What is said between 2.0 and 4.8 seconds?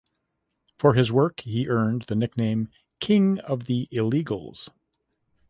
the nickname "King of the Illegals".